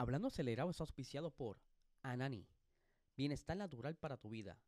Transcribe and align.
Hablando 0.00 0.28
Acelerado 0.28 0.70
es 0.70 0.80
auspiciado 0.80 1.30
por 1.30 1.60
Anani, 2.02 2.48
bienestar 3.18 3.54
natural 3.54 3.98
para 3.98 4.16
tu 4.16 4.30
vida. 4.30 4.58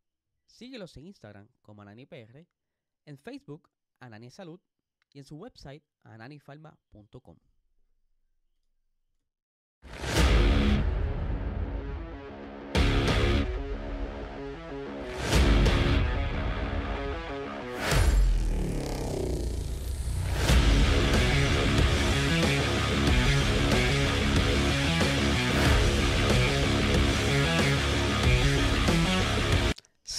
Síguelos 0.45 0.95
en 0.99 1.07
Instagram 1.07 1.49
como 1.63 1.81
AnaniPR, 1.81 2.47
en 3.07 3.17
Facebook 3.17 3.71
Anani 3.99 4.31
Salud 4.31 4.61
y 5.11 5.21
en 5.21 5.25
su 5.25 5.37
website 5.37 5.83
ananifarma.com. 6.03 7.39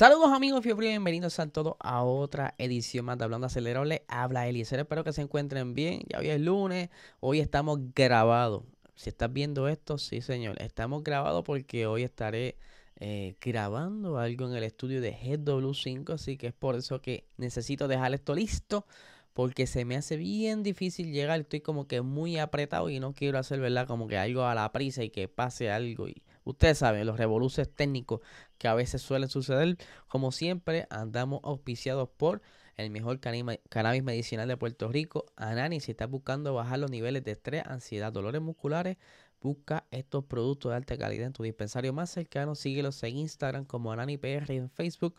Saludos 0.03 0.33
amigos, 0.33 0.63
fiebre, 0.63 0.89
bienvenidos 0.89 1.39
a 1.39 1.47
todos 1.47 1.77
a 1.79 2.03
otra 2.03 2.55
edición 2.57 3.05
más 3.05 3.17
de 3.17 3.23
Hablando 3.23 3.47
Acelerable. 3.47 4.03
Habla 4.09 4.49
Eliezer, 4.49 4.81
espero 4.81 5.05
que 5.05 5.13
se 5.13 5.21
encuentren 5.21 5.73
bien. 5.73 6.01
Ya 6.09 6.19
hoy 6.19 6.27
es 6.27 6.41
lunes, 6.41 6.89
hoy 7.21 7.39
estamos 7.39 7.79
grabados. 7.95 8.63
Si 8.95 9.07
estás 9.07 9.31
viendo 9.31 9.69
esto, 9.69 9.97
sí 9.97 10.19
señor, 10.19 10.61
estamos 10.61 11.05
grabados 11.05 11.45
porque 11.45 11.87
hoy 11.87 12.03
estaré 12.03 12.57
eh, 12.99 13.37
grabando 13.39 14.17
algo 14.17 14.45
en 14.45 14.57
el 14.57 14.63
estudio 14.65 14.99
de 14.99 15.15
GW5, 15.15 16.09
así 16.15 16.35
que 16.35 16.47
es 16.47 16.53
por 16.53 16.75
eso 16.75 17.01
que 17.01 17.23
necesito 17.37 17.87
dejar 17.87 18.13
esto 18.13 18.35
listo 18.35 18.85
porque 19.31 19.67
se 19.67 19.85
me 19.85 19.95
hace 19.95 20.17
bien 20.17 20.63
difícil 20.63 21.13
llegar, 21.13 21.39
estoy 21.39 21.61
como 21.61 21.87
que 21.87 22.01
muy 22.01 22.39
apretado 22.39 22.89
y 22.89 22.99
no 22.99 23.13
quiero 23.13 23.39
hacer, 23.39 23.61
¿verdad? 23.61 23.87
Como 23.87 24.09
que 24.09 24.17
algo 24.17 24.43
a 24.43 24.53
la 24.53 24.69
prisa 24.73 25.01
y 25.01 25.11
que 25.11 25.29
pase 25.29 25.71
algo 25.71 26.09
y 26.09 26.21
Ustedes 26.43 26.77
saben, 26.77 27.05
los 27.05 27.17
revoluces 27.17 27.73
técnicos 27.73 28.21
que 28.57 28.67
a 28.67 28.73
veces 28.73 29.01
suelen 29.01 29.29
suceder. 29.29 29.77
Como 30.07 30.31
siempre, 30.31 30.87
andamos 30.89 31.39
auspiciados 31.43 32.09
por 32.09 32.41
el 32.75 32.89
mejor 32.89 33.19
cannabis 33.19 34.03
medicinal 34.03 34.47
de 34.47 34.57
Puerto 34.57 34.89
Rico, 34.89 35.25
Anani. 35.35 35.79
Si 35.79 35.91
estás 35.91 36.09
buscando 36.09 36.53
bajar 36.53 36.79
los 36.79 36.89
niveles 36.89 37.23
de 37.23 37.31
estrés, 37.31 37.63
ansiedad, 37.65 38.11
dolores 38.11 38.41
musculares, 38.41 38.97
busca 39.41 39.85
estos 39.91 40.25
productos 40.25 40.71
de 40.71 40.77
alta 40.77 40.97
calidad 40.97 41.27
en 41.27 41.33
tu 41.33 41.43
dispensario 41.43 41.93
más 41.93 42.09
cercano. 42.09 42.55
Síguelos 42.55 43.01
en 43.03 43.17
Instagram 43.17 43.65
como 43.65 43.91
AnaniPR 43.91 44.51
y 44.51 44.57
en 44.57 44.69
Facebook 44.69 45.15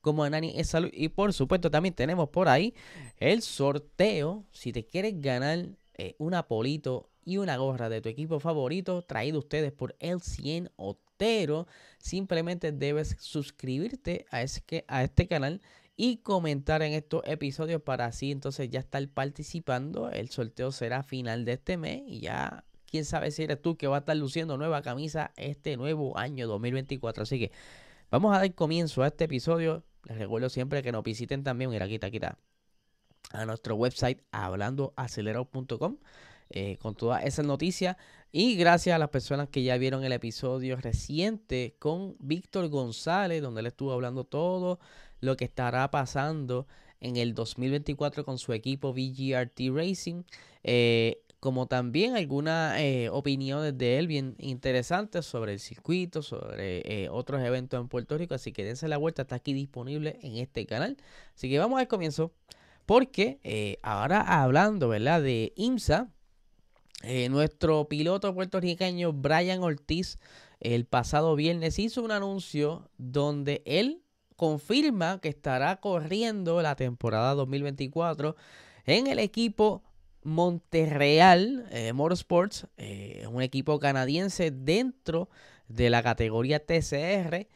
como 0.00 0.24
Anani 0.24 0.54
es 0.56 0.68
salud. 0.68 0.90
Y 0.92 1.08
por 1.08 1.32
supuesto, 1.32 1.70
también 1.70 1.94
tenemos 1.94 2.28
por 2.30 2.48
ahí 2.48 2.74
el 3.18 3.42
sorteo. 3.42 4.44
Si 4.52 4.72
te 4.72 4.84
quieres 4.84 5.20
ganar 5.20 5.66
eh, 5.98 6.14
un 6.18 6.34
apolito 6.34 7.10
y 7.24 7.36
una 7.36 7.56
gorra 7.56 7.88
de 7.88 8.00
tu 8.00 8.08
equipo 8.08 8.40
favorito 8.40 9.02
traído 9.02 9.40
ustedes 9.40 9.72
por 9.72 9.94
el 9.98 10.22
100 10.22 10.70
Otero. 10.76 11.66
Simplemente 11.98 12.72
debes 12.72 13.16
suscribirte 13.18 14.24
a, 14.30 14.38
a 14.86 15.02
este 15.02 15.28
canal 15.28 15.60
y 15.96 16.18
comentar 16.18 16.82
en 16.82 16.92
estos 16.92 17.22
episodios 17.26 17.82
para 17.82 18.06
así 18.06 18.30
entonces 18.30 18.70
ya 18.70 18.80
estar 18.80 19.06
participando. 19.08 20.10
El 20.10 20.30
sorteo 20.30 20.70
será 20.70 21.02
final 21.02 21.44
de 21.44 21.54
este 21.54 21.76
mes 21.76 22.02
y 22.06 22.20
ya 22.20 22.64
quién 22.86 23.04
sabe 23.04 23.30
si 23.30 23.42
eres 23.42 23.60
tú 23.60 23.76
que 23.76 23.88
va 23.88 23.96
a 23.96 23.98
estar 24.00 24.16
luciendo 24.16 24.56
nueva 24.56 24.80
camisa 24.82 25.32
este 25.36 25.76
nuevo 25.76 26.16
año 26.16 26.46
2024. 26.46 27.24
Así 27.24 27.38
que 27.38 27.52
vamos 28.10 28.34
a 28.34 28.38
dar 28.38 28.54
comienzo 28.54 29.02
a 29.02 29.08
este 29.08 29.24
episodio. 29.24 29.84
Les 30.04 30.18
recuerdo 30.18 30.48
siempre 30.48 30.82
que 30.82 30.92
nos 30.92 31.02
visiten 31.02 31.42
también, 31.42 31.70
mira, 31.70 31.88
quita, 31.88 32.10
quita, 32.10 32.38
a 33.32 33.44
nuestro 33.44 33.74
website 33.74 34.20
hablandoacelerado.com 34.32 35.96
eh, 36.50 36.78
con 36.80 36.94
todas 36.94 37.24
esas 37.24 37.44
noticias. 37.44 37.96
Y 38.32 38.56
gracias 38.56 38.94
a 38.94 38.98
las 38.98 39.10
personas 39.10 39.50
que 39.50 39.62
ya 39.62 39.76
vieron 39.76 40.02
el 40.04 40.12
episodio 40.12 40.76
reciente 40.76 41.76
con 41.78 42.16
Víctor 42.20 42.68
González, 42.68 43.42
donde 43.42 43.60
él 43.60 43.66
estuvo 43.66 43.92
hablando 43.92 44.24
todo 44.24 44.78
lo 45.20 45.36
que 45.36 45.44
estará 45.44 45.90
pasando 45.90 46.66
en 47.00 47.16
el 47.16 47.34
2024 47.34 48.24
con 48.24 48.38
su 48.38 48.54
equipo 48.54 48.94
VGRT 48.94 49.60
Racing. 49.74 50.22
Eh, 50.64 51.22
como 51.38 51.66
también 51.66 52.16
algunas 52.16 52.80
eh, 52.80 53.10
opiniones 53.10 53.76
de 53.78 53.98
él 53.98 54.08
bien 54.08 54.34
interesantes 54.38 55.24
sobre 55.24 55.52
el 55.52 55.60
circuito, 55.60 56.20
sobre 56.22 57.08
otros 57.10 57.42
eventos 57.42 57.80
en 57.80 57.88
Puerto 57.88 58.16
Rico. 58.18 58.34
Así 58.34 58.52
que 58.52 58.64
dense 58.64 58.88
la 58.88 58.96
vuelta, 58.96 59.22
está 59.22 59.36
aquí 59.36 59.52
disponible 59.52 60.18
en 60.22 60.38
este 60.38 60.66
canal. 60.66 60.96
Así 61.36 61.48
que 61.48 61.58
vamos 61.58 61.78
al 61.78 61.86
comienzo, 61.86 62.32
porque 62.88 63.78
ahora 63.82 64.42
hablando, 64.42 64.88
¿verdad? 64.88 65.22
De 65.22 65.52
IMSA, 65.56 66.10
eh, 67.02 67.28
nuestro 67.28 67.86
piloto 67.88 68.34
puertorriqueño 68.34 69.12
Brian 69.12 69.62
Ortiz 69.62 70.18
el 70.58 70.84
pasado 70.84 71.36
viernes 71.36 71.78
hizo 71.78 72.02
un 72.02 72.10
anuncio 72.10 72.90
donde 72.98 73.62
él 73.66 74.02
confirma 74.34 75.20
que 75.20 75.28
estará 75.28 75.76
corriendo 75.76 76.60
la 76.60 76.74
temporada 76.74 77.34
2024 77.34 78.34
en 78.84 79.06
el 79.06 79.20
equipo 79.20 79.84
Monterreal 80.24 81.68
eh, 81.70 81.92
Motorsports, 81.92 82.66
eh, 82.76 83.24
un 83.30 83.42
equipo 83.42 83.78
canadiense 83.78 84.50
dentro 84.50 85.28
de 85.68 85.90
la 85.90 86.02
categoría 86.02 86.58
TCR 86.58 87.46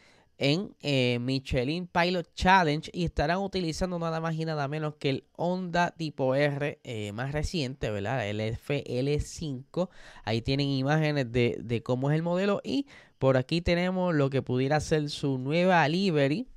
en 0.43 0.75
eh, 0.81 1.19
Michelin 1.21 1.87
Pilot 1.87 2.35
Challenge 2.35 2.91
y 2.93 3.05
estarán 3.05 3.39
utilizando 3.39 3.97
nada 4.01 4.21
más 4.21 4.35
y 4.35 4.45
nada 4.45 4.67
menos 4.67 4.97
que 4.97 5.11
el 5.11 5.25
Honda 5.37 5.93
tipo 5.93 6.35
R 6.35 6.81
eh, 6.83 7.13
más 7.13 7.31
reciente, 7.31 7.93
¿verdad? 7.93 8.29
El 8.29 8.41
FL5. 8.41 9.89
Ahí 10.25 10.43
tienen 10.43 10.67
imágenes 10.67 11.31
de, 11.31 11.83
cómo 11.85 12.11
es 12.11 12.17
el 12.17 12.25
modelo 12.25 12.61
y 12.65 12.89
por 13.21 13.37
aquí 13.37 13.61
tenemos 13.61 14.17
lo 14.17 14.31
que 14.31 14.43
pudiera 14.43 14.81
ser 14.81 15.11
su 15.11 15.39
nueva 15.39 15.89
livery 15.89 16.49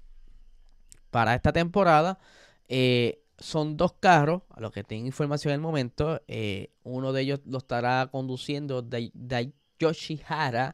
para 1.11 1.35
esta 1.35 1.53
temporada. 1.53 2.17
Eh, 2.67 3.21
son 3.37 3.77
dos 3.77 3.93
carros, 3.93 4.41
a 4.49 4.61
los 4.61 4.71
que 4.71 4.83
tengo 4.83 5.05
información 5.05 5.51
en 5.51 5.59
el 5.59 5.61
momento. 5.61 6.23
uno 6.81 7.13
de 7.13 7.21
ellos 7.21 7.41
lo 7.45 7.59
estará 7.59 8.07
conduciendo 8.11 8.81
Daiyoshi 8.81 10.21
Hara 10.27 10.73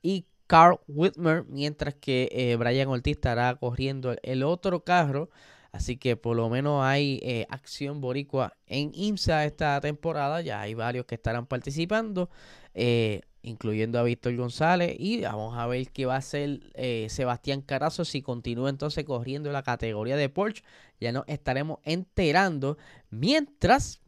y 0.00 0.26
Carl 0.52 0.80
Whitmer, 0.86 1.46
mientras 1.48 1.94
que 1.94 2.28
eh, 2.30 2.56
Brian 2.56 2.88
Ortiz 2.88 3.12
estará 3.12 3.54
corriendo 3.54 4.14
el 4.22 4.42
otro 4.42 4.84
carro. 4.84 5.30
Así 5.72 5.96
que 5.96 6.14
por 6.14 6.36
lo 6.36 6.50
menos 6.50 6.84
hay 6.84 7.20
eh, 7.22 7.46
acción 7.48 8.02
boricua 8.02 8.52
en 8.66 8.92
IMSA 8.92 9.46
esta 9.46 9.80
temporada. 9.80 10.42
Ya 10.42 10.60
hay 10.60 10.74
varios 10.74 11.06
que 11.06 11.14
estarán 11.14 11.46
participando, 11.46 12.28
eh, 12.74 13.22
incluyendo 13.40 13.98
a 13.98 14.02
Víctor 14.02 14.36
González. 14.36 14.94
Y 14.98 15.22
vamos 15.22 15.56
a 15.56 15.66
ver 15.66 15.88
qué 15.90 16.04
va 16.04 16.16
a 16.16 16.18
hacer 16.18 16.60
Sebastián 17.08 17.62
Carazo 17.62 18.04
si 18.04 18.20
continúa 18.20 18.68
entonces 18.68 19.06
corriendo 19.06 19.50
la 19.52 19.62
categoría 19.62 20.18
de 20.18 20.28
Porsche. 20.28 20.64
Ya 21.00 21.12
nos 21.12 21.24
estaremos 21.28 21.78
enterando. 21.84 22.76
Mientras, 23.08 24.02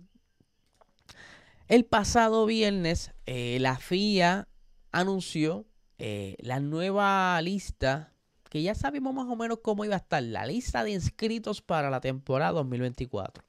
el 1.69 1.87
pasado 1.87 2.45
viernes, 2.45 3.13
la 3.25 3.79
FIA 3.79 4.47
anunció 4.93 5.65
eh, 6.07 6.37
la 6.41 6.61
nueva 6.61 7.41
lista, 7.41 8.13
que 8.51 8.61
ya 8.61 8.75
sabemos 8.75 9.15
más 9.15 9.27
o 9.27 9.37
menos 9.37 9.61
cómo 9.63 9.87
iba 9.87 9.95
a 9.95 9.97
estar, 9.97 10.23
la 10.23 10.45
lista 10.45 10.85
de 10.85 10.91
inscritos 10.91 11.63
para 11.63 11.89
la 11.89 12.03
temporada 12.03 12.53
2024. 12.53 13.43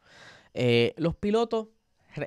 Eh, 0.54 0.94
los 0.96 1.18
pilotos 1.18 1.68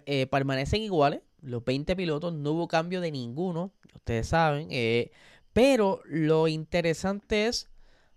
eh, 0.05 0.27
permanecen 0.27 0.83
iguales, 0.83 1.23
los 1.41 1.65
20 1.65 1.97
pilotos, 1.97 2.35
no 2.35 2.53
hubo 2.53 2.69
cambio 2.69 3.01
de 3.01 3.11
ninguno, 3.11 3.73
ustedes 3.95 4.29
saben, 4.29 4.69
pero 5.55 6.03
lo 6.05 6.47
interesante 6.47 7.47
es 7.47 7.71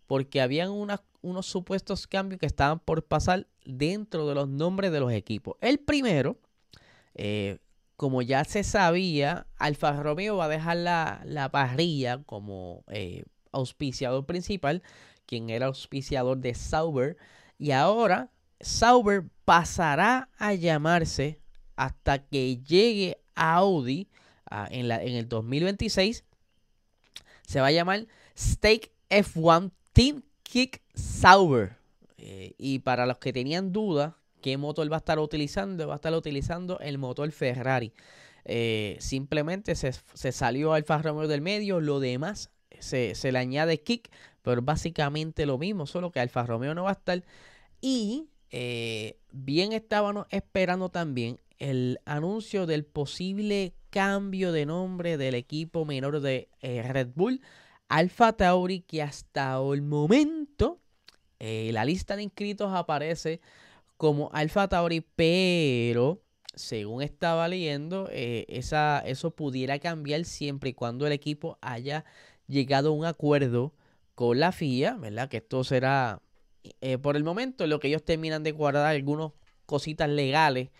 porque 0.05 0.41
habían 0.41 0.69
unos 0.71 1.45
supuestos 1.45 2.07
cambios 2.07 2.41
que 2.41 2.45
estaban 2.45 2.79
por 2.79 3.05
pasar 3.05 3.47
dentro 3.63 4.27
de 4.27 4.35
los 4.35 4.49
nombres 4.49 4.91
de 4.91 4.99
los 4.99 5.13
equipos. 5.13 5.55
El 5.61 5.79
primero, 5.79 6.35
como 8.01 8.23
ya 8.23 8.45
se 8.45 8.63
sabía, 8.63 9.45
Alfa 9.59 9.91
Romeo 10.01 10.37
va 10.37 10.45
a 10.45 10.47
dejar 10.47 10.77
la, 10.77 11.49
parrilla 11.51 12.23
como 12.23 12.83
eh, 12.87 13.25
auspiciador 13.51 14.25
principal, 14.25 14.81
quien 15.27 15.51
era 15.51 15.67
auspiciador 15.67 16.39
de 16.39 16.55
Sauber, 16.55 17.17
y 17.59 17.69
ahora 17.69 18.31
Sauber 18.59 19.25
pasará 19.45 20.29
a 20.39 20.55
llamarse 20.55 21.41
hasta 21.75 22.25
que 22.25 22.57
llegue 22.57 23.21
Audi 23.35 24.09
en, 24.71 24.87
la, 24.87 25.03
en 25.03 25.13
el 25.13 25.29
2026. 25.29 26.25
Se 27.45 27.61
va 27.61 27.67
a 27.67 27.71
llamar 27.71 28.07
Stake 28.35 28.91
F1 29.11 29.73
Team 29.93 30.23
Kick 30.41 30.81
Sauber. 30.95 31.77
Eh, 32.17 32.55
y 32.57 32.79
para 32.79 33.05
los 33.05 33.19
que 33.19 33.31
tenían 33.31 33.71
dudas, 33.71 34.15
¿Qué 34.41 34.57
motor 34.57 34.91
va 34.91 34.97
a 34.97 34.99
estar 34.99 35.19
utilizando? 35.19 35.87
Va 35.87 35.93
a 35.93 35.95
estar 35.95 36.13
utilizando 36.13 36.79
el 36.79 36.97
motor 36.97 37.31
Ferrari. 37.31 37.93
Eh, 38.45 38.97
simplemente 38.99 39.75
se, 39.75 39.93
salió 40.31 40.73
Alfa 40.73 41.01
Romeo 41.01 41.27
del 41.27 41.41
medio, 41.41 41.79
lo 41.79 41.99
demás 41.99 42.49
se, 42.79 43.13
le 43.31 43.37
añade 43.37 43.81
kick, 43.81 44.09
pero 44.41 44.61
básicamente 44.61 45.45
lo 45.45 45.57
mismo, 45.57 45.85
solo 45.85 46.11
que 46.11 46.19
Alfa 46.19 46.45
Romeo 46.45 46.73
no 46.73 46.83
va 46.83 46.89
a 46.89 46.93
estar. 46.93 47.23
Y 47.79 48.29
eh, 48.49 49.19
bien 49.31 49.73
estábamos 49.73 50.25
esperando 50.29 50.89
también 50.89 51.39
el 51.59 51.99
anuncio 52.05 52.65
del 52.65 52.85
posible 52.85 53.75
cambio 53.91 54.51
de 54.51 54.65
nombre 54.65 55.17
del 55.17 55.35
equipo 55.35 55.85
menor 55.85 56.21
de 56.21 56.49
eh, 56.61 56.81
Red 56.81 57.09
Bull, 57.13 57.41
Alfa 57.89 58.33
Tauri, 58.33 58.81
que 58.81 59.03
hasta 59.03 59.57
el 59.71 59.81
momento 59.81 60.79
la 61.39 61.85
lista 61.85 62.15
de 62.15 62.21
inscritos 62.21 62.71
aparece 62.71 63.41
como 64.01 64.31
Alfa 64.33 64.67
Tauri, 64.67 65.05
pero 65.15 66.23
según 66.55 67.03
estaba 67.03 67.47
leyendo, 67.47 68.09
eh, 68.09 68.47
esa, 68.49 68.97
eso 69.05 69.29
pudiera 69.29 69.77
cambiar 69.77 70.25
siempre 70.25 70.71
y 70.71 70.73
cuando 70.73 71.05
el 71.05 71.13
equipo 71.13 71.59
haya 71.61 72.03
llegado 72.47 72.89
a 72.89 72.93
un 72.93 73.05
acuerdo 73.05 73.75
con 74.15 74.39
la 74.39 74.51
FIA, 74.53 74.95
¿verdad? 74.95 75.29
Que 75.29 75.37
esto 75.37 75.63
será 75.63 76.19
eh, 76.81 76.97
por 76.97 77.15
el 77.15 77.23
momento 77.23 77.67
lo 77.67 77.79
que 77.79 77.89
ellos 77.89 78.03
terminan 78.03 78.41
de 78.41 78.53
guardar 78.53 78.87
algunas 78.87 79.33
cositas 79.67 80.09
legales, 80.09 80.71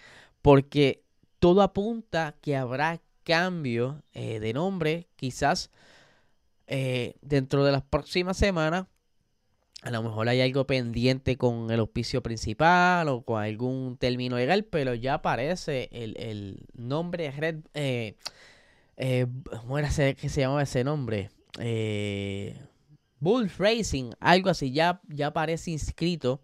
porque 0.42 1.04
todo 1.38 1.62
apunta 1.62 2.36
que 2.42 2.56
habrá 2.58 3.02
cambio 3.24 4.02
eh, 4.14 4.40
de 4.40 4.52
nombre, 4.54 5.08
quizás 5.16 5.70
dentro 7.22 7.66
de 7.66 7.72
las 7.72 7.84
próximas 7.84 8.38
semanas 8.38 8.88
a 9.82 9.90
lo 9.90 10.04
mejor 10.04 10.30
hay 10.30 10.42
algo 10.42 10.68
pendiente 10.68 11.38
con 11.38 11.72
el 11.72 11.80
auspicio 11.80 12.22
principal 12.22 13.08
o 13.10 13.24
con 13.24 13.42
algún 13.42 13.98
término 13.98 14.38
legal, 14.38 14.64
pero 14.66 14.94
ya 14.94 15.16
aparece 15.16 15.90
el, 15.92 16.64
nombre 16.74 17.32
Red. 17.32 17.62
Eh, 17.74 18.16
eh, 18.98 19.26
¿Cómo 19.62 19.80
era 19.80 19.90
que 19.90 20.30
se 20.30 20.42
llamaba 20.42 20.64
ese 20.64 20.84
nombre? 20.84 21.32
Eh, 21.60 22.60
Bull 23.20 23.52
Racing, 23.58 24.12
algo 24.20 24.50
así, 24.50 24.72
ya, 24.72 25.02
ya 25.08 25.28
aparece 25.28 25.72
inscrito 25.72 26.42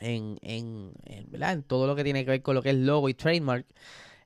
en, 0.00 0.38
en, 0.42 0.92
en, 1.04 1.62
todo 1.62 1.86
lo 1.86 1.96
que 1.96 2.04
tiene 2.04 2.24
que 2.24 2.32
ver 2.32 2.42
con 2.42 2.54
lo 2.54 2.62
que 2.62 2.70
es 2.70 2.76
logo 2.76 3.08
y 3.08 3.14
trademark. 3.14 3.66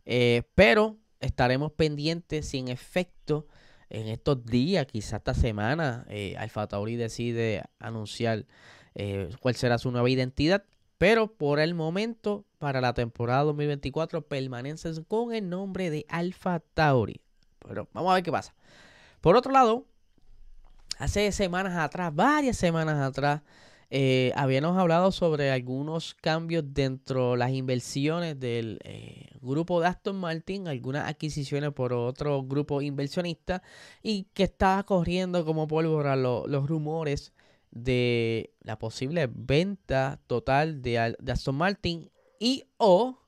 Eh, 0.07 0.43
pero 0.55 0.97
estaremos 1.21 1.73
pendientes 1.73 2.49
si 2.49 2.59
en 2.59 2.69
efecto 2.69 3.47
en 3.91 4.09
estos 4.09 4.45
días, 4.45 4.87
quizás 4.87 5.15
esta 5.15 5.35
semana, 5.35 6.05
eh, 6.09 6.37
Alfa 6.39 6.67
Tauri 6.67 6.97
decide 6.97 7.65
anunciar 7.79 8.47
eh, 8.95 9.31
cuál 9.41 9.55
será 9.55 9.79
su 9.79 9.91
nueva 9.91 10.11
identidad. 10.11 10.65
Pero 10.99 11.33
por 11.33 11.61
el 11.61 11.75
momento, 11.75 12.45
para 12.59 12.81
la 12.81 12.93
temporada 12.93 13.45
2024, 13.45 14.23
permanecen 14.23 15.05
con 15.05 15.33
el 15.33 15.49
nombre 15.49 15.91
de 15.91 16.05
Alfa 16.09 16.61
Tauri. 16.75 17.21
Pero 17.61 17.89
vamos 17.93 18.11
a 18.11 18.15
ver 18.15 18.25
qué 18.25 18.33
pasa. 18.33 18.55
Por 19.21 19.37
otro 19.37 19.53
lado, 19.53 19.87
hace 20.99 21.31
semanas 21.33 21.77
atrás, 21.77 22.15
varias 22.15 22.57
semanas 22.57 23.01
atrás, 23.01 23.43
eh, 23.91 24.33
habíamos 24.37 24.77
hablado 24.77 25.13
sobre 25.13 25.51
algunos 25.51 26.15
cambios 26.15 26.63
dentro 26.75 27.33
de 27.33 27.39
las 27.39 27.53
inversiones 27.53 28.39
del 28.39 28.79
eh, 28.85 29.31
grupo 29.41 29.81
de 29.81 29.87
Aston 29.87 30.17
Martin, 30.17 30.69
algunas 30.69 31.09
adquisiciones 31.09 31.73
por 31.73 31.95
otro 31.95 32.43
grupo 32.43 32.83
inversionista 32.83 33.63
y 34.03 34.25
que 34.35 34.43
estaba 34.43 34.83
corriendo 34.83 35.43
como 35.47 35.67
pólvora 35.67 36.17
los 36.17 36.69
rumores 36.69 37.33
de 37.71 38.53
la 38.61 38.79
posible 38.79 39.27
venta 39.33 40.21
total 40.27 40.83
de, 40.83 40.99
Aston 40.99 41.55
Martin 41.55 42.11
y 42.39 42.65
o 42.77 43.21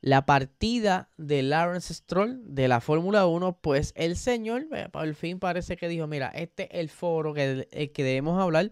la 0.00 0.26
partida 0.26 1.08
de 1.16 1.42
Lawrence 1.42 1.92
Stroll 1.92 2.40
de 2.44 2.68
la 2.68 2.80
Fórmula 2.80 3.26
1, 3.26 3.58
pues 3.60 3.92
el 3.96 4.16
señor 4.16 4.68
al 4.92 5.14
fin 5.16 5.40
parece 5.40 5.76
que 5.76 5.88
dijo, 5.88 6.06
mira, 6.06 6.28
este 6.28 6.64
es 6.64 6.80
el 6.80 6.88
foro 6.88 7.34
que, 7.34 7.90
que 7.92 8.04
debemos 8.04 8.40
hablar 8.40 8.70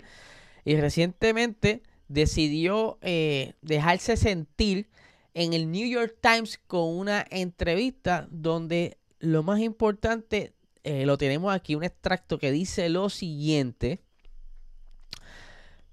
y 0.65 0.77
recientemente 0.77 1.83
decidió 2.09 2.99
eh, 3.03 3.55
dejarse 3.63 4.17
sentir 4.17 4.89
en 5.35 5.53
el 5.55 5.71
New 5.71 5.89
York 5.89 6.17
Times 6.21 6.59
con 6.67 6.97
una 6.97 7.25
entrevista 7.31 8.29
donde 8.31 8.99
lo 9.19 9.43
más 9.43 9.61
importante, 9.61 10.53
eh, 10.85 11.07
lo 11.07 11.17
tenemos 11.17 11.55
aquí, 11.55 11.75
un 11.75 11.85
extracto 11.85 12.39
que 12.39 12.53
dice 12.53 12.89
lo 12.89 13.09
siguiente. 13.09 14.01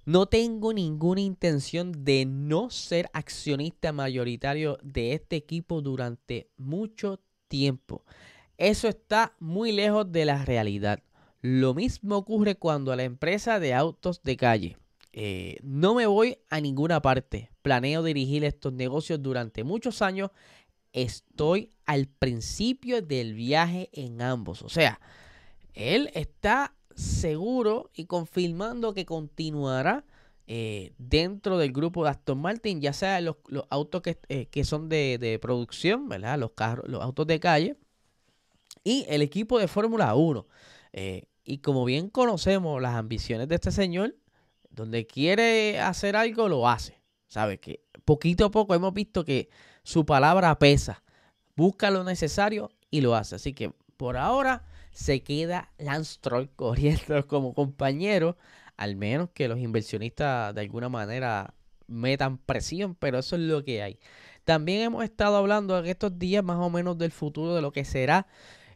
No 0.05 0.25
tengo 0.25 0.73
ninguna 0.73 1.21
intención 1.21 2.03
de 2.03 2.25
no 2.25 2.69
ser 2.71 3.09
accionista 3.13 3.93
mayoritario 3.93 4.79
de 4.81 5.13
este 5.13 5.35
equipo 5.35 5.81
durante 5.81 6.49
mucho 6.57 7.21
tiempo. 7.47 8.03
Eso 8.57 8.87
está 8.87 9.35
muy 9.39 9.71
lejos 9.71 10.11
de 10.11 10.25
la 10.25 10.43
realidad. 10.43 11.01
Lo 11.41 11.73
mismo 11.73 12.17
ocurre 12.17 12.55
cuando 12.55 12.91
a 12.91 12.95
la 12.95 13.03
empresa 13.03 13.59
de 13.59 13.73
autos 13.73 14.21
de 14.23 14.37
calle. 14.37 14.77
Eh, 15.13 15.57
no 15.63 15.95
me 15.95 16.05
voy 16.05 16.37
a 16.49 16.59
ninguna 16.61 17.01
parte. 17.01 17.49
Planeo 17.61 18.03
dirigir 18.03 18.43
estos 18.43 18.73
negocios 18.73 19.21
durante 19.21 19.63
muchos 19.63 20.01
años. 20.01 20.31
Estoy 20.91 21.69
al 21.85 22.07
principio 22.07 23.01
del 23.01 23.33
viaje 23.33 23.89
en 23.93 24.21
ambos. 24.21 24.61
O 24.61 24.69
sea, 24.69 24.99
él 25.73 26.09
está 26.13 26.75
seguro 26.95 27.89
y 27.93 28.05
confirmando 28.05 28.93
que 28.93 29.05
continuará 29.05 30.03
eh, 30.51 30.93
dentro 30.97 31.57
del 31.57 31.71
grupo 31.71 32.03
de 32.03 32.09
Aston 32.09 32.41
Martin, 32.41 32.81
ya 32.81 32.91
sea 32.91 33.21
los, 33.21 33.37
autos 33.69 34.01
que, 34.01 34.17
eh, 34.29 34.63
son 34.63 34.89
de, 34.89 35.39
producción, 35.41 36.09
¿verdad? 36.09 36.39
Los 36.39 36.51
carros, 36.51 36.89
los 36.89 37.03
autos 37.03 37.27
de 37.27 37.39
calle 37.39 37.77
y 38.83 39.05
el 39.09 39.21
equipo 39.21 39.59
de 39.59 39.67
Fórmula 39.67 40.15
1. 40.15 40.47
Eh, 40.93 41.28
y 41.49 41.57
como 41.57 41.83
bien 41.83 42.09
conocemos 42.09 42.79
las 42.79 42.93
ambiciones 42.93 43.47
de 43.47 43.55
este 43.55 43.71
señor, 43.71 44.15
donde 44.69 45.07
quiere 45.07 45.79
hacer 45.79 46.15
algo, 46.15 46.47
lo 46.47 46.69
hace. 46.69 47.01
¿Sabe? 47.27 47.59
Que 47.59 47.83
poquito 48.05 48.45
a 48.45 48.51
poco 48.51 48.75
hemos 48.75 48.93
visto 48.93 49.25
que 49.25 49.49
su 49.81 50.05
palabra 50.05 50.59
pesa. 50.59 51.03
Busca 51.55 51.89
lo 51.89 52.03
necesario 52.03 52.69
y 52.91 53.01
lo 53.01 53.15
hace. 53.15 53.35
Así 53.35 53.53
que 53.53 53.73
por 53.97 54.15
ahora 54.15 54.63
se 54.91 55.23
queda 55.23 55.71
Lance 55.79 56.19
corriendo 56.55 57.25
como 57.25 57.55
compañero. 57.55 58.37
Al 58.77 58.95
menos 58.95 59.31
que 59.33 59.47
los 59.47 59.57
inversionistas 59.57 60.53
de 60.53 60.61
alguna 60.61 60.87
manera 60.87 61.55
metan 61.87 62.37
presión, 62.37 62.93
pero 62.93 63.17
eso 63.17 63.35
es 63.35 63.41
lo 63.41 63.63
que 63.63 63.81
hay. 63.81 63.97
También 64.43 64.81
hemos 64.81 65.03
estado 65.03 65.35
hablando 65.35 65.79
en 65.79 65.87
estos 65.87 66.19
días 66.19 66.43
más 66.43 66.57
o 66.59 66.69
menos 66.69 66.95
del 66.99 67.11
futuro 67.11 67.55
de 67.55 67.63
lo 67.63 67.71
que 67.71 67.85
será 67.85 68.27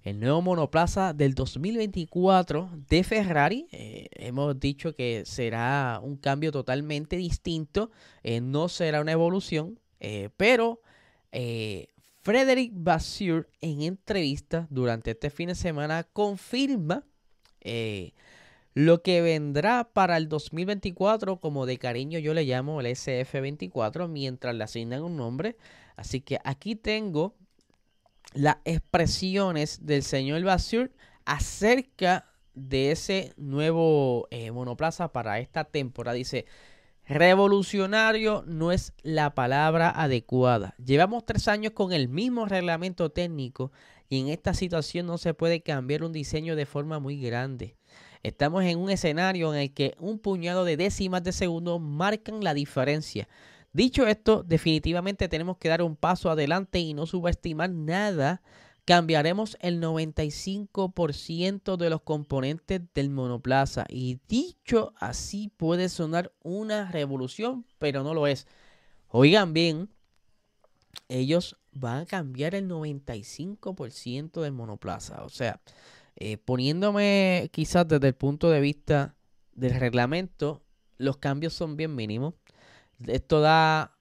el 0.04 0.20
nuevo 0.20 0.42
monoplaza 0.42 1.14
del 1.14 1.34
2024 1.34 2.70
de 2.90 3.04
Ferrari. 3.04 3.68
Eh, 3.72 4.08
hemos 4.12 4.60
dicho 4.60 4.94
que 4.94 5.24
será 5.26 6.00
un 6.04 6.18
cambio 6.18 6.52
totalmente 6.52 7.16
distinto, 7.16 7.90
eh, 8.22 8.42
no 8.42 8.68
será 8.68 9.00
una 9.02 9.14
evolución, 9.14 9.80
eh, 10.00 10.30
pero 10.36 10.82
Frederick 12.22 12.72
Vasseur 12.76 13.50
en 13.60 13.82
entrevista 13.82 14.68
durante 14.70 15.12
este 15.12 15.32
fin 15.32 15.48
de 15.48 15.56
semana 15.56 16.04
confirma 16.04 17.04
lo 18.76 19.02
que 19.02 19.22
vendrá 19.22 19.90
para 19.92 20.18
el 20.18 20.30
2024, 20.30 21.40
como 21.40 21.66
de 21.66 21.80
cariño 21.80 22.20
yo 22.20 22.36
le 22.36 22.44
llamo 22.44 22.82
el 22.82 22.86
SF24, 22.88 24.08
mientras 24.08 24.54
le 24.54 24.64
asignan 24.64 25.02
un 25.02 25.18
nombre. 25.18 25.58
Así 25.96 26.22
que 26.22 26.40
aquí 26.44 26.76
tengo 26.76 27.36
las 28.34 28.58
expresiones 28.66 29.86
del 29.86 30.04
señor 30.04 30.44
Basur 30.44 30.92
acerca 31.26 32.26
de 32.54 32.92
ese 32.92 33.34
nuevo 33.38 34.28
eh, 34.32 34.52
monoplaza 34.52 35.12
para 35.12 35.40
esta 35.40 35.64
temporada. 35.64 36.16
Dice, 36.16 36.46
revolucionario 37.06 38.44
no 38.46 38.72
es 38.72 38.94
la 39.02 39.34
palabra 39.34 39.90
adecuada. 39.90 40.76
Llevamos 40.84 41.26
tres 41.26 41.48
años 41.48 41.74
con 41.74 41.94
el 41.94 42.10
mismo 42.10 42.46
reglamento 42.46 43.12
técnico 43.12 43.72
y 44.10 44.20
en 44.20 44.30
esta 44.30 44.54
situación 44.54 45.08
no 45.08 45.18
se 45.18 45.34
puede 45.34 45.62
cambiar 45.62 46.04
un 46.04 46.12
diseño 46.12 46.56
de 46.56 46.66
forma 46.66 47.00
muy 47.00 47.20
grande. 47.20 47.76
Estamos 48.22 48.64
en 48.64 48.80
un 48.80 48.90
escenario 48.90 49.54
en 49.54 49.60
el 49.60 49.74
que 49.74 49.96
un 50.00 50.18
puñado 50.18 50.64
de 50.64 50.78
décimas 50.78 51.24
de 51.24 51.34
segundo 51.34 51.80
marcan 51.80 52.44
la 52.44 52.54
diferencia. 52.54 53.28
Dicho 53.74 54.06
esto, 54.06 54.44
definitivamente 54.44 55.28
tenemos 55.28 55.58
que 55.58 55.68
dar 55.68 55.82
un 55.82 55.96
paso 55.96 56.30
adelante 56.30 56.78
y 56.80 56.94
no 56.94 57.08
subestimar 57.08 57.72
nada. 57.72 58.44
Cambiaremos 58.86 59.58
el 59.62 59.82
95% 59.82 61.78
de 61.78 61.90
los 61.90 62.02
componentes 62.02 62.82
del 62.94 63.10
monoplaza. 63.10 63.86
Y 63.90 64.20
dicho 64.28 64.94
así 64.98 65.52
puede 65.58 65.90
sonar 65.90 66.32
una 66.44 66.92
revolución, 66.92 67.66
pero 67.80 68.04
no 68.04 68.14
lo 68.14 68.28
es. 68.28 68.46
Oigan 69.08 69.54
bien, 69.54 69.90
ellos 71.10 71.58
van 71.72 72.02
a 72.02 72.06
cambiar 72.06 72.54
el 72.54 72.70
95% 72.70 74.42
del 74.42 74.52
monoplaza. 74.52 75.24
O 75.24 75.30
sea, 75.30 75.60
eh, 76.16 76.38
poniéndome 76.38 77.50
quizás 77.52 77.88
desde 77.88 78.10
el 78.10 78.16
punto 78.16 78.52
de 78.52 78.62
vista 78.62 79.16
del 79.56 79.80
reglamento, 79.80 80.62
los 80.98 81.18
cambios 81.18 81.54
son 81.54 81.76
bien 81.76 81.96
mínimos 81.96 82.36
esto 83.08 83.42
da 83.42 83.98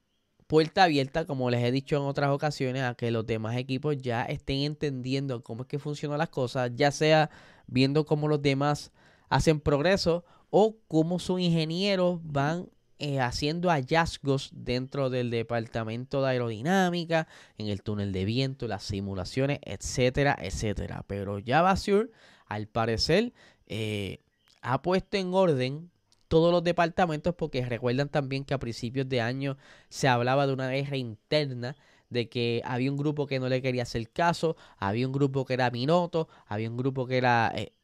puerta 0.46 0.84
abierta, 0.84 1.24
como 1.24 1.50
les 1.50 1.64
he 1.64 1.72
dicho 1.72 1.96
en 1.96 2.02
otras 2.02 2.30
ocasiones, 2.30 2.82
a 2.82 2.94
que 2.94 3.10
los 3.10 3.26
demás 3.26 3.56
equipos 3.56 3.96
ya 3.98 4.22
estén 4.24 4.58
entendiendo 4.58 5.42
cómo 5.42 5.62
es 5.62 5.68
que 5.68 5.78
funcionan 5.78 6.18
las 6.18 6.28
cosas, 6.28 6.70
ya 6.74 6.90
sea 6.90 7.30
viendo 7.66 8.04
cómo 8.04 8.28
los 8.28 8.42
demás 8.42 8.92
hacen 9.28 9.60
progreso 9.60 10.24
o 10.50 10.76
cómo 10.88 11.18
sus 11.18 11.40
ingenieros 11.40 12.20
van 12.22 12.68
eh, 12.98 13.18
haciendo 13.18 13.70
hallazgos 13.70 14.50
dentro 14.52 15.10
del 15.10 15.30
departamento 15.30 16.22
de 16.22 16.30
aerodinámica, 16.30 17.26
en 17.58 17.68
el 17.68 17.82
túnel 17.82 18.12
de 18.12 18.24
viento, 18.24 18.68
las 18.68 18.84
simulaciones, 18.84 19.58
etcétera, 19.62 20.36
etcétera. 20.38 21.02
Pero 21.06 21.38
ya 21.38 21.62
Basur, 21.62 22.12
al 22.46 22.68
parecer, 22.68 23.32
eh, 23.66 24.18
ha 24.60 24.82
puesto 24.82 25.16
en 25.16 25.32
orden 25.34 25.90
todos 26.32 26.50
los 26.50 26.64
departamentos 26.64 27.34
porque 27.34 27.62
recuerdan 27.62 28.08
también 28.08 28.46
que 28.46 28.54
a 28.54 28.58
principios 28.58 29.06
de 29.06 29.20
año 29.20 29.58
se 29.90 30.08
hablaba 30.08 30.46
de 30.46 30.54
una 30.54 30.70
guerra 30.70 30.96
interna 30.96 31.76
de 32.08 32.30
que 32.30 32.62
había 32.64 32.90
un 32.90 32.96
grupo 32.96 33.26
que 33.26 33.38
no 33.38 33.50
le 33.50 33.60
quería 33.60 33.82
hacer 33.82 34.08
caso, 34.08 34.56
había 34.78 35.06
un 35.06 35.12
grupo 35.12 35.44
que 35.44 35.52
era 35.52 35.70
Minoto, 35.70 36.30
había 36.46 36.70
un 36.70 36.78
grupo 36.78 37.06
que 37.06 37.18
era 37.18 37.52
eh, 37.54 37.74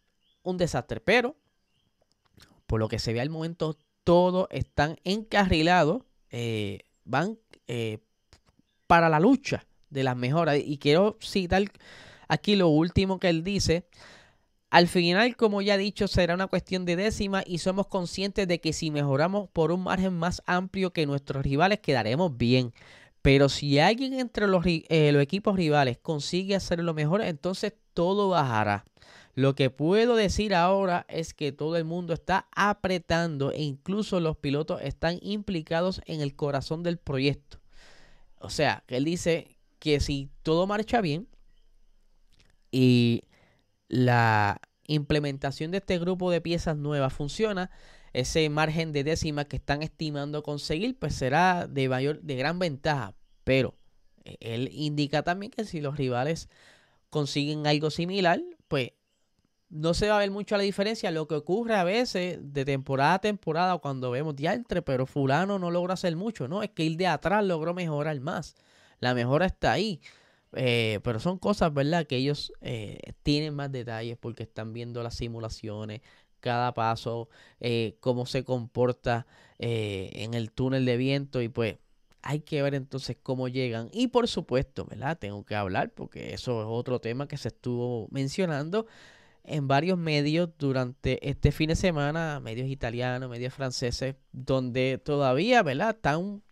un 0.44 0.56
desastre, 0.56 0.98
pero 0.98 1.36
por 2.66 2.80
lo 2.80 2.88
que 2.88 2.98
se 2.98 3.12
ve 3.12 3.20
al 3.20 3.28
momento, 3.28 3.76
todos 4.02 4.48
están 4.50 4.96
encarrilados, 5.04 6.04
eh, 6.30 6.78
van 7.04 7.38
eh, 7.66 7.98
para 8.86 9.10
la 9.10 9.20
lucha 9.20 9.66
de 9.90 10.04
las 10.04 10.16
mejoras. 10.16 10.56
Y 10.56 10.78
quiero 10.78 11.18
citar 11.20 11.64
aquí 12.28 12.56
lo 12.56 12.68
último 12.68 13.20
que 13.20 13.28
él 13.28 13.44
dice. 13.44 13.84
Al 14.70 14.86
final, 14.86 15.34
como 15.36 15.62
ya 15.62 15.76
he 15.76 15.78
dicho, 15.78 16.08
será 16.08 16.34
una 16.34 16.46
cuestión 16.46 16.84
de 16.84 16.96
décima 16.96 17.42
y 17.46 17.58
somos 17.58 17.86
conscientes 17.86 18.46
de 18.46 18.60
que 18.60 18.74
si 18.74 18.90
mejoramos 18.90 19.48
por 19.48 19.72
un 19.72 19.82
margen 19.82 20.14
más 20.14 20.42
amplio 20.46 20.92
que 20.92 21.06
nuestros 21.06 21.42
rivales, 21.42 21.80
quedaremos 21.80 22.36
bien. 22.36 22.74
Pero 23.22 23.48
si 23.48 23.78
alguien 23.78 24.14
entre 24.14 24.46
los, 24.46 24.64
eh, 24.66 25.10
los 25.12 25.22
equipos 25.22 25.56
rivales 25.56 25.98
consigue 25.98 26.54
hacer 26.54 26.80
lo 26.80 26.92
mejor, 26.92 27.22
entonces 27.22 27.72
todo 27.94 28.28
bajará. 28.28 28.84
Lo 29.34 29.54
que 29.54 29.70
puedo 29.70 30.16
decir 30.16 30.54
ahora 30.54 31.06
es 31.08 31.32
que 31.32 31.52
todo 31.52 31.76
el 31.76 31.84
mundo 31.84 32.12
está 32.12 32.48
apretando 32.54 33.52
e 33.52 33.62
incluso 33.62 34.20
los 34.20 34.36
pilotos 34.36 34.82
están 34.82 35.18
implicados 35.22 36.02
en 36.06 36.20
el 36.20 36.34
corazón 36.34 36.82
del 36.82 36.98
proyecto. 36.98 37.58
O 38.40 38.50
sea, 38.50 38.84
él 38.88 39.04
dice 39.04 39.56
que 39.78 40.00
si 40.00 40.28
todo 40.42 40.66
marcha 40.66 41.00
bien 41.00 41.28
y 42.70 43.22
la 43.88 44.60
implementación 44.86 45.70
de 45.70 45.78
este 45.78 45.98
grupo 45.98 46.30
de 46.30 46.40
piezas 46.40 46.76
nuevas 46.76 47.12
funciona, 47.12 47.70
ese 48.12 48.48
margen 48.48 48.92
de 48.92 49.04
décimas 49.04 49.46
que 49.46 49.56
están 49.56 49.82
estimando 49.82 50.42
conseguir, 50.42 50.98
pues 50.98 51.14
será 51.14 51.66
de 51.66 51.88
mayor, 51.88 52.20
de 52.22 52.36
gran 52.36 52.58
ventaja. 52.58 53.14
Pero 53.44 53.74
eh, 54.24 54.36
él 54.40 54.70
indica 54.72 55.22
también 55.22 55.52
que 55.52 55.64
si 55.64 55.80
los 55.80 55.96
rivales 55.96 56.48
consiguen 57.10 57.66
algo 57.66 57.90
similar, 57.90 58.40
pues 58.66 58.92
no 59.70 59.92
se 59.94 60.08
va 60.08 60.16
a 60.16 60.20
ver 60.20 60.30
mucho 60.30 60.56
la 60.56 60.62
diferencia. 60.62 61.10
Lo 61.10 61.28
que 61.28 61.34
ocurre 61.34 61.74
a 61.74 61.84
veces 61.84 62.38
de 62.40 62.64
temporada 62.64 63.14
a 63.14 63.20
temporada 63.20 63.78
cuando 63.78 64.10
vemos 64.10 64.36
diantre, 64.36 64.82
pero 64.82 65.06
fulano 65.06 65.58
no 65.58 65.70
logra 65.70 65.94
hacer 65.94 66.16
mucho, 66.16 66.48
¿no? 66.48 66.62
Es 66.62 66.70
que 66.70 66.86
el 66.86 66.96
de 66.96 67.06
atrás 67.06 67.44
logró 67.44 67.74
mejorar 67.74 68.18
más. 68.20 68.56
La 69.00 69.14
mejora 69.14 69.46
está 69.46 69.72
ahí. 69.72 70.00
Eh, 70.54 71.00
pero 71.02 71.20
son 71.20 71.38
cosas, 71.38 71.72
¿verdad? 71.72 72.06
Que 72.06 72.16
ellos 72.16 72.52
eh, 72.60 72.98
tienen 73.22 73.54
más 73.54 73.70
detalles 73.70 74.16
porque 74.18 74.44
están 74.44 74.72
viendo 74.72 75.02
las 75.02 75.14
simulaciones, 75.14 76.00
cada 76.40 76.72
paso, 76.74 77.28
eh, 77.60 77.96
cómo 78.00 78.26
se 78.26 78.44
comporta 78.44 79.26
en 79.60 80.34
el 80.34 80.52
túnel 80.52 80.84
de 80.84 80.96
viento 80.96 81.42
y 81.42 81.48
pues 81.48 81.78
hay 82.22 82.40
que 82.40 82.62
ver 82.62 82.74
entonces 82.74 83.16
cómo 83.22 83.48
llegan. 83.48 83.88
Y 83.92 84.08
por 84.08 84.28
supuesto, 84.28 84.84
¿verdad? 84.84 85.18
Tengo 85.18 85.44
que 85.44 85.56
hablar 85.56 85.90
porque 85.92 86.32
eso 86.32 86.60
es 86.60 86.66
otro 86.68 87.00
tema 87.00 87.26
que 87.26 87.36
se 87.36 87.48
estuvo 87.48 88.06
mencionando 88.10 88.86
en 89.44 89.66
varios 89.66 89.98
medios 89.98 90.50
durante 90.58 91.28
este 91.28 91.52
fin 91.52 91.68
de 91.68 91.76
semana, 91.76 92.38
medios 92.40 92.68
italianos, 92.68 93.30
medios 93.30 93.54
franceses, 93.54 94.14
donde 94.32 95.00
todavía, 95.02 95.62
¿verdad? 95.62 95.90
Están 95.96 96.42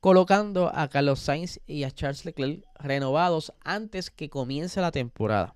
colocando 0.00 0.70
a 0.74 0.88
Carlos 0.88 1.20
Sainz 1.20 1.60
y 1.66 1.84
a 1.84 1.90
Charles 1.90 2.24
Leclerc 2.24 2.64
renovados 2.78 3.52
antes 3.64 4.10
que 4.10 4.28
comience 4.28 4.80
la 4.80 4.92
temporada. 4.92 5.54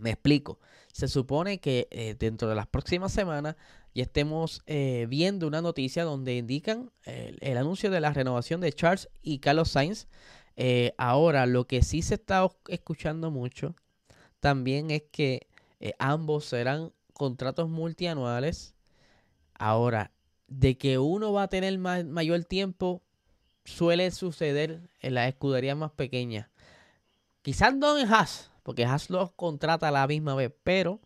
Me 0.00 0.10
explico. 0.10 0.58
Se 0.92 1.08
supone 1.08 1.58
que 1.58 1.88
eh, 1.90 2.16
dentro 2.18 2.48
de 2.48 2.54
las 2.54 2.66
próximas 2.66 3.12
semanas 3.12 3.56
ya 3.94 4.02
estemos 4.02 4.62
eh, 4.66 5.06
viendo 5.08 5.46
una 5.46 5.62
noticia 5.62 6.04
donde 6.04 6.36
indican 6.36 6.90
eh, 7.04 7.36
el 7.40 7.56
anuncio 7.56 7.90
de 7.90 8.00
la 8.00 8.12
renovación 8.12 8.60
de 8.60 8.72
Charles 8.72 9.08
y 9.22 9.38
Carlos 9.38 9.70
Sainz. 9.70 10.08
ahora, 10.96 11.46
lo 11.46 11.66
que 11.66 11.82
sí 11.82 12.02
se 12.02 12.14
está 12.14 12.48
escuchando 12.68 13.30
mucho 13.30 13.74
también 14.40 14.90
es 14.90 15.02
que 15.10 15.48
ambos 15.98 16.46
serán 16.46 16.92
contratos 17.12 17.68
multianuales. 17.68 18.74
Ahora, 19.54 20.12
de 20.48 20.76
que 20.78 20.98
uno 20.98 21.32
va 21.32 21.44
a 21.44 21.48
tener 21.48 21.78
mayor 21.78 22.44
tiempo, 22.44 23.02
suele 23.66 24.10
suceder 24.10 24.80
en 25.00 25.14
las 25.14 25.28
escuderías 25.28 25.76
más 25.76 25.92
pequeñas. 25.92 26.48
Quizás 27.42 27.74
no 27.74 27.98
en 27.98 28.12
Haas, 28.12 28.50
porque 28.62 28.84
Haas 28.84 29.10
los 29.10 29.32
contrata 29.32 29.90
la 29.90 30.06
misma 30.06 30.34
vez, 30.34 30.52
pero 30.64 31.00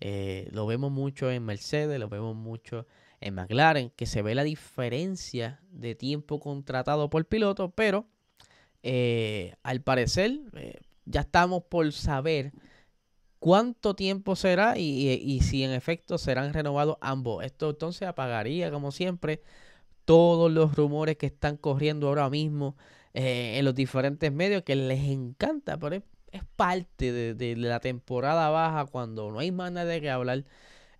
eh, 0.00 0.48
lo 0.52 0.66
vemos 0.66 0.90
mucho 0.92 1.30
en 1.30 1.44
Mercedes, 1.44 1.98
lo 1.98 2.08
vemos 2.08 2.36
mucho 2.36 2.86
en 3.20 3.34
McLaren, 3.34 3.90
que 3.90 4.06
se 4.06 4.22
ve 4.22 4.34
la 4.34 4.44
diferencia 4.44 5.60
de 5.70 5.94
tiempo 5.94 6.40
contratado 6.40 7.10
por 7.10 7.26
piloto, 7.26 7.70
pero 7.70 8.06
eh, 8.82 9.54
al 9.62 9.80
parecer 9.82 10.40
ya 11.04 11.20
estamos 11.20 11.64
por 11.64 11.92
saber 11.92 12.52
cuánto 13.42 13.94
tiempo 13.94 14.36
será 14.36 14.78
y, 14.78 15.40
si 15.42 15.64
en 15.64 15.72
efecto 15.72 16.16
serán 16.16 16.54
renovados 16.54 16.96
ambos. 17.00 17.44
Esto 17.44 17.70
entonces 17.70 18.06
apagaría, 18.06 18.70
como 18.70 18.92
siempre, 18.92 19.42
todos 20.04 20.50
los 20.50 20.74
rumores 20.76 21.16
que 21.16 21.26
están 21.26 21.56
corriendo 21.56 22.08
ahora 22.08 22.30
mismo 22.30 22.76
eh, 23.14 23.58
en 23.58 23.64
los 23.64 23.74
diferentes 23.74 24.32
medios 24.32 24.62
que 24.62 24.76
les 24.76 25.04
encanta, 25.08 25.78
pero 25.78 25.96
es, 25.96 26.02
parte 26.56 27.34
de, 27.34 27.56
la 27.56 27.80
temporada 27.80 28.48
baja 28.50 28.86
cuando 28.86 29.30
no 29.30 29.38
hay 29.40 29.52
más 29.52 29.70
nada 29.72 29.86
de 29.86 30.00
que 30.00 30.10
hablar. 30.10 30.44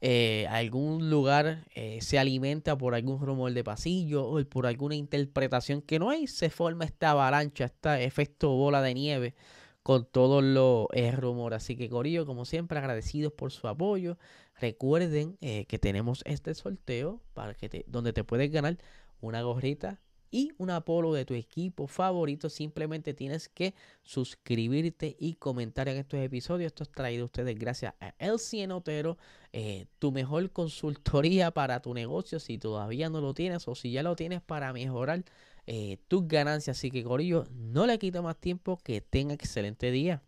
Eh, 0.05 0.47
algún 0.51 1.11
lugar 1.11 1.65
eh, 1.77 2.01
se 2.03 2.19
alimenta 2.19 2.77
por 2.77 2.95
algún 2.97 3.21
rumor 3.21 3.53
de 3.53 3.63
pasillo 3.63 4.27
o 4.27 4.45
por 4.45 4.67
alguna 4.67 4.97
interpretación 4.97 5.81
que 5.81 6.01
no 6.01 6.11
hay, 6.11 6.27
se 6.27 6.51
forma 6.51 6.85
esta 6.85 7.11
avalancha, 7.11 7.67
este 7.67 8.05
efecto 8.05 8.51
bola 8.51 8.83
de 8.83 8.95
nieve 8.95 9.35
con 9.83 10.05
todos 10.05 10.43
los 10.43 10.87
eh, 10.93 11.13
rumores. 11.13 11.59
Así 11.59 11.77
que 11.77 11.89
Corillo, 11.89 12.27
como 12.27 12.45
siempre, 12.45 12.79
agradecidos 12.79 13.33
por 13.33 13.53
su 13.53 13.69
apoyo. 13.69 14.19
Recuerden 14.63 15.37
eh, 15.41 15.65
que 15.67 15.81
tenemos 15.81 16.23
este 16.25 16.55
sorteo 16.55 17.21
para 17.35 17.53
que 17.53 17.85
donde 17.89 18.13
te 18.13 18.23
puedes 18.23 18.49
ganar 18.53 18.79
una 19.21 19.43
gorrita 19.43 20.01
y 20.31 20.53
un 20.57 20.71
Apolo 20.71 21.13
de 21.13 21.25
tu 21.25 21.35
equipo 21.35 21.89
favorito. 21.89 22.49
Simplemente 22.49 23.13
tienes 23.13 23.49
que 23.49 23.75
suscribirte 24.05 25.17
y 25.19 25.35
comentar 25.35 25.89
en 25.89 25.97
estos 25.97 26.21
episodios. 26.21 26.69
Esto 26.69 26.85
es 26.85 26.93
traído 26.93 27.25
a 27.25 27.27
ustedes 27.27 27.59
gracias 27.59 27.95
a 27.99 28.15
El 28.21 28.71
Otero, 28.71 29.19
eh, 29.53 29.87
tu 29.99 30.13
mejor 30.13 30.49
consultoría 30.53 31.51
para 31.51 31.83
tu 31.83 31.93
negocio. 31.93 32.39
Si 32.39 32.57
todavía 32.57 33.11
no 33.11 33.21
lo 33.21 33.35
tienes 33.35 33.67
o 33.67 33.75
si 33.75 33.91
ya 33.91 34.05
lo 34.05 34.15
tienes 34.15 34.43
para 34.43 34.73
mejorar 34.73 35.25
eh, 35.67 35.99
tus 36.07 36.29
ganancias. 36.29 36.79
Así 36.79 36.93
que, 36.93 37.03
Corillo, 37.03 37.49
no 37.51 37.85
le 37.85 37.99
quita 37.99 38.23
más 38.23 38.37
tiempo. 38.37 38.79
Que 38.85 39.01
tenga 39.01 39.35
excelente 39.35 39.91
día. 39.91 40.23